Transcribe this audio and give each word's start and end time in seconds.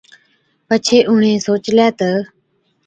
پڇي 0.67 0.97
اُڻهين 1.09 1.37
سوچلَي 1.47 1.87
تہ، 1.99 2.09